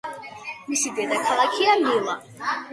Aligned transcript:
მისი 0.71 0.93
დედაქალაქია 1.01 1.79
მილა. 1.87 2.21